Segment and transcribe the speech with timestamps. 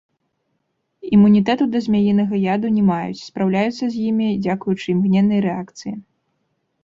[1.15, 5.93] Імунітэту да змяінага яду не маюць, спраўляюцца з імі дзякуючы імгненнай рэакцыі.